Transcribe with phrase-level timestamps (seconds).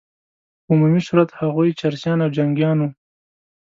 [0.65, 2.89] په عمومي صورت هغوی چرسیان او جنګیان وه.